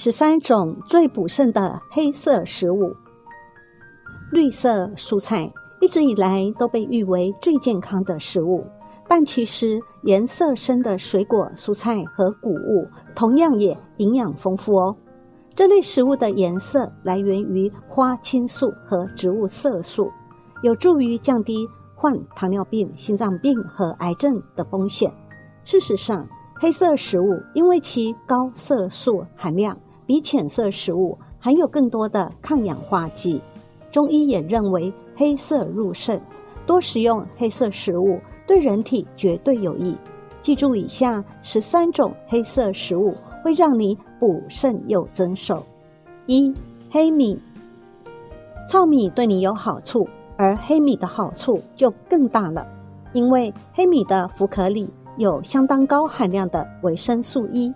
[0.00, 2.94] 十三种最补肾的黑色食物。
[4.30, 8.64] 绿色蔬菜一直以来都被誉为最健康的食物，
[9.08, 14.94] 但其实颜色深的水果、蔬菜和谷物同样也营养丰富哦。
[15.52, 20.08] 这类食物的颜色来源于花青素和植物色素，
[20.62, 25.12] 有助于降低患糖尿病、心脏病和癌症的风险。
[25.64, 26.24] 事实上，
[26.60, 29.76] 黑色食物因为其高色素含量。
[30.08, 33.42] 比浅色食物含有更多的抗氧化剂，
[33.90, 36.18] 中医也认为黑色入肾，
[36.66, 39.94] 多食用黑色食物对人体绝对有益。
[40.40, 45.62] 记住以下十三种黑色食物会让你补肾又增寿：
[46.24, 46.54] 一、
[46.90, 47.38] 黑米。
[48.66, 52.66] 糙米对你有好处，而黑米的好处就更大了，
[53.12, 54.88] 因为黑米的麸壳里
[55.18, 57.74] 有相当高含量的维生素 E。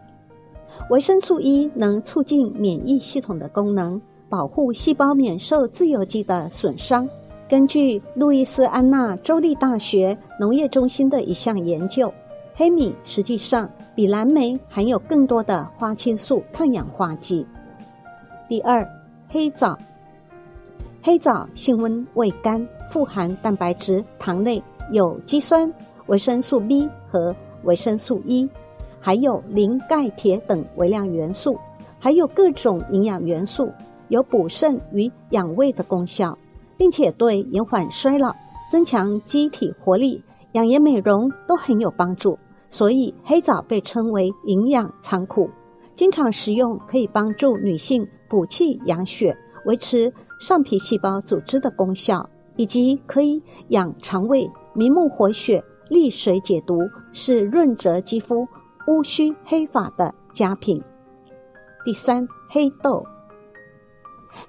[0.90, 7.08] 维生素 E 能促进免疫系统的功能，保护细胞免受自由基的损伤。
[7.48, 12.12] 根据路易斯安那州立大学农业中心的一项研究，
[12.54, 17.46] 黑米实际上比蓝莓含有更多的花青素抗氧化剂。
[18.48, 18.86] 第二，
[19.28, 19.78] 黑枣。
[21.02, 24.62] 黑枣性温味甘，富含蛋白质、糖类、
[24.92, 25.70] 有机酸、
[26.06, 27.34] 维生素 B 和
[27.64, 28.48] 维生素 E。
[29.04, 31.58] 还有磷、钙、铁等微量元素，
[31.98, 33.68] 还有各种营养元素，
[34.06, 36.38] 有补肾与养胃的功效，
[36.76, 38.32] 并且对延缓衰老、
[38.70, 40.22] 增强机体活力、
[40.52, 42.38] 养颜美容都很有帮助。
[42.68, 45.50] 所以黑枣被称为营养仓库，
[45.96, 56.78] 经常食用可以帮助女性补气养血、维持上皮细胞组织的功效，以及可以养肠胃、明目活血、利水解毒，
[57.12, 58.46] 是润泽肌肤。
[58.88, 60.82] 乌须黑发的佳品。
[61.84, 63.04] 第三，黑豆。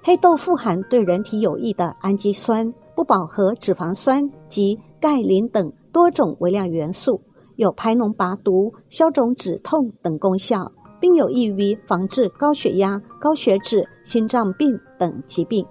[0.02, 7.20] 黑豆富含对人体有益的氨基酸、不饱和脂肪酸及钙、磷等多种微量元素，
[7.56, 15.64] 有排脓拔毒、消肿止痛等功效，并有益于防治高血压、高血脂、心脏病等疾病。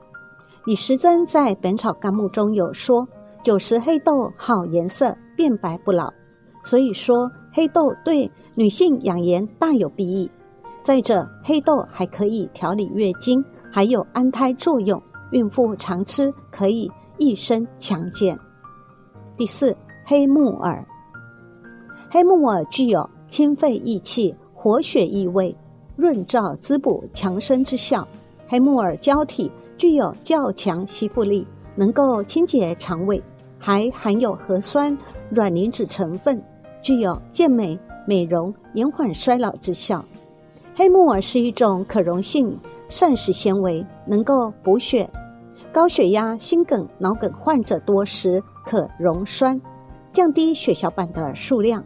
[0.66, 3.06] 李时珍在《本草纲目》中有说
[3.44, 6.14] ：“久食黑豆好颜色，变白不老。”
[6.64, 10.32] 所以说，黑豆对女性养颜大有裨益。
[10.82, 18.38] 再者，黑豆还可以调理月经，还有安胎作用，孕妇常吃可以一身强健。
[19.38, 19.76] 第四，
[20.06, 20.86] 黑木耳。
[22.10, 25.56] 黑木耳具有清肺益气、活血益胃、
[25.96, 28.08] 润燥滋补、强身之效。
[28.48, 33.24] 黑木耳胶体具有较强吸附力，能够清洁肠胃，
[33.58, 34.96] 还含有核酸、
[35.32, 36.44] 卵磷脂成分。
[36.84, 40.04] 具有健美、美容、延缓衰老之效。
[40.76, 45.10] 黑木耳是一种可溶性膳食纤维，能够补血。
[45.72, 49.60] 高血压、心梗、脑梗患者多食可溶栓，
[50.12, 51.84] 降低血小板的数量。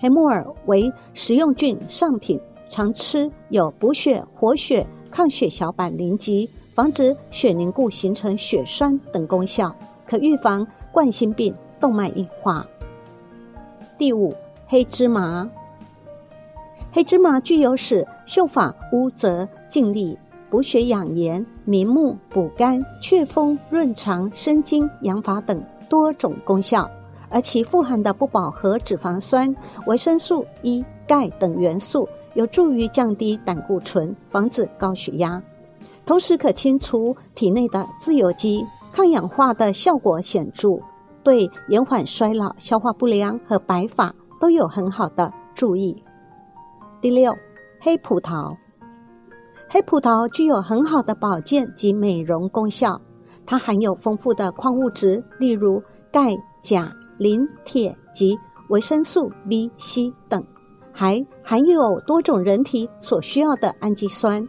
[0.00, 9.72] 黑木耳为食用菌上品，常吃有补血、活血、抗血小板凝集、防止血凝固形成血栓等功效，
[10.06, 12.66] 可预防冠心病、动脉硬化。
[14.00, 14.34] 第五，
[14.66, 15.46] 黑芝麻。
[16.90, 20.18] 黑芝麻具有使秀发乌泽、净利、
[20.48, 26.88] 补血养颜、明目、补肝、祛风、润肠、生津、养发等多种功效，
[27.28, 29.54] 而其富含的不饱和脂肪酸、
[29.86, 35.42] 维生素 E、钙等元素，有助于降低胆固醇，防止高血压，
[36.06, 40.70] 同时可清除体内的自由基，抗氧化的效果显著。
[41.22, 46.02] 对延缓衰老、消化不良和白发都有很好的注意。
[47.00, 47.34] 第六，
[47.80, 48.56] 黑葡萄。
[49.68, 53.00] 黑葡萄具有很好的保健及美容功效，
[53.46, 55.80] 它含有丰富的矿物质，例如
[56.12, 58.36] 钙、钾、磷、铁及
[58.68, 60.44] 维生素 B、C 等，
[60.92, 64.42] 还含有多种人体所需要的氨基酸。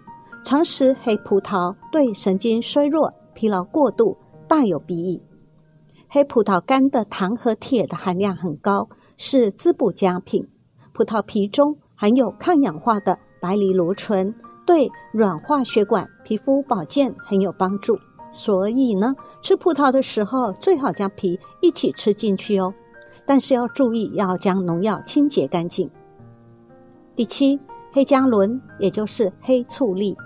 [0.43, 5.21] 常食黑葡萄对神经衰弱、疲劳过度大有裨益。
[6.13, 10.45] 黑葡萄干的糖和铁的含量很高，是滋补佳品。
[10.91, 14.35] 葡萄皮中含有抗氧化的白藜芦醇，
[14.65, 17.97] 对软化血管、皮肤保健很有帮助。
[18.29, 22.73] 所以呢，吃葡萄的时候最好将皮一起吃进去哦。
[23.25, 25.89] 但是要注意，要将农药清洁干净。
[27.15, 27.57] 第七，
[27.93, 30.17] 黑加仑，也就是黑醋栗。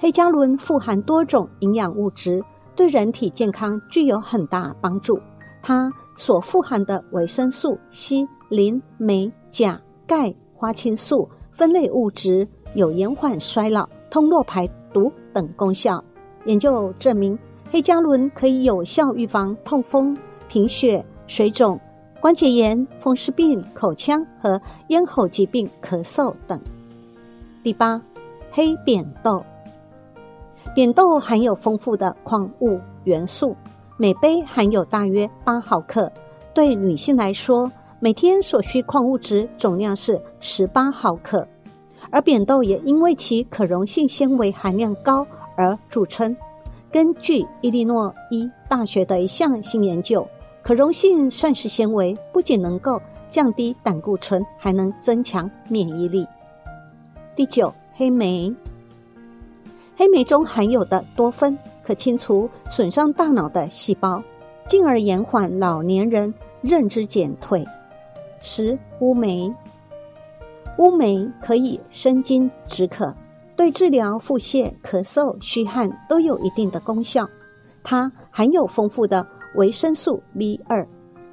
[0.00, 2.42] 黑加仑富含多种营养物质。
[2.78, 5.18] 对人体健康具有很大帮助。
[5.60, 16.02] 它所富含的维生素、硒、磷、镁、钾、钙、花青素、酚类物质、有延缓衰老、通络排毒等功效。
[16.44, 17.36] 研究证明，
[17.68, 20.16] 黑加仑可以有效预防痛风、
[20.46, 21.78] 贫血、水肿、
[22.20, 24.60] 关节炎、风湿病、口腔和
[24.90, 26.60] 咽喉疾病、咳嗽等。
[27.64, 28.00] 第八，
[28.52, 29.44] 黑扁豆。
[30.74, 33.56] 扁豆含有丰富的矿物元素，
[33.96, 36.10] 每杯含有大约八毫克。
[36.54, 37.70] 对女性来说，
[38.00, 41.46] 每天所需矿物质总量是十八毫克。
[42.10, 45.26] 而扁豆也因为其可溶性纤维含量高
[45.56, 46.34] 而著称。
[46.90, 50.26] 根据伊利诺伊大学的一项新研究，
[50.62, 56.26] 可溶性膳食纤维不仅能够降低胆固醇，还能增强免疫力。
[57.36, 58.54] 第九，黑莓。
[59.98, 64.22] 黑莓中含有的多酚可清除损伤大脑的细胞，
[64.64, 67.66] 进而延缓老年人认知减退。
[68.40, 69.52] 十乌梅，
[70.78, 73.12] 乌梅可以生津止渴，
[73.56, 77.28] 对治疗腹泻、咳嗽、虚汗都有一定的功效。
[77.82, 80.86] 它含有丰富的维生素 B 二、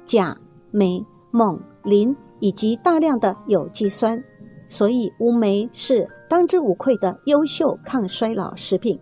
[0.06, 0.36] 钾、
[0.72, 4.20] 镁、锰、磷以及大量的有机酸。
[4.68, 8.98] 所以，乌梅是当之无愧的优秀抗衰老食品，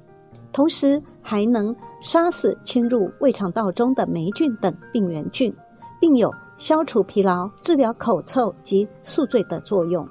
[0.53, 5.55] 同时还能杀死侵入胃肠道中的霉菌等病原菌，
[6.01, 10.07] 并有消除疲劳、治疗口臭及宿醉的作用。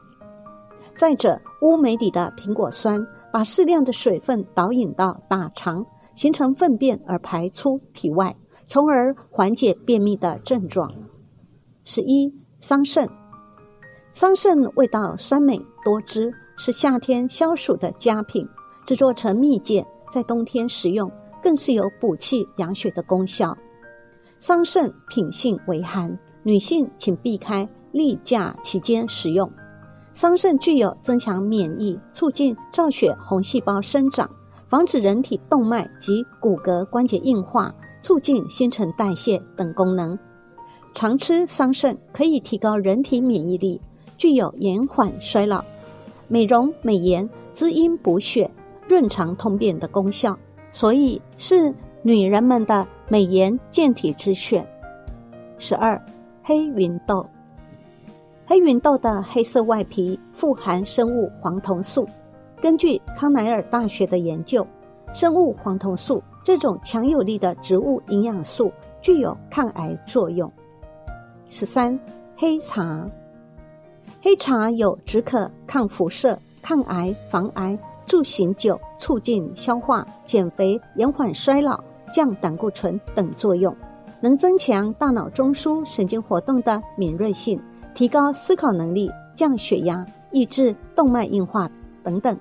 [0.96, 3.00] 再者，乌梅里的苹果酸
[3.32, 10.92] 把适量的水分导引到大肠，形成粪便而排出体外，从而缓解便秘的症状。
[11.84, 13.08] 十一，桑葚。
[14.12, 18.48] 桑葚味道酸美多汁，是夏天消暑的佳品。
[18.86, 21.10] 制作成蜜饯，在冬天食用，
[21.42, 23.58] 更是有补气养血的功效。
[24.40, 29.50] 桑葚品性为寒，女性请避开例假期间食用。
[30.12, 34.30] 桑葚具有增强免疫、促进造血红细胞生长、
[34.68, 40.20] 防止人体动脉及骨骼关节硬化、促进新陈代谢等功能。
[40.92, 43.80] 常吃桑葚可以提高人体免疫力。
[44.16, 45.64] 具有延缓衰老、
[46.28, 48.50] 美容美颜、滋阴补血、
[48.88, 50.38] 润肠通便的功效，
[50.72, 54.68] 所以是女人们的美颜健体之选。
[55.58, 56.02] 十二，
[56.44, 57.26] 黑芸豆。
[58.46, 62.06] 黑芸豆的黑色外皮富含生物黄酮素。
[62.62, 64.66] 根据康奈尔大学的研究，
[65.14, 68.72] 生物黄酮素这种强有力的植物营养素
[69.02, 70.52] 具有抗癌作用。
[71.48, 71.98] 十三，
[72.36, 73.10] 黑茶。
[74.26, 81.78] 黑茶有止渴、抗辐射、抗癌、防癌、助醒酒、促进消化、减肥、延缓衰老、
[82.14, 83.76] 降胆固醇等作用，
[84.22, 87.62] 能增强大脑中枢神经活动的敏锐性，
[87.94, 91.70] 提高思考能力，降血压，抑制动脉硬化
[92.02, 92.40] 等等。